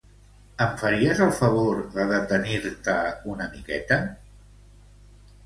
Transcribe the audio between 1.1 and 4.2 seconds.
el favor de detenir-te una miqueta?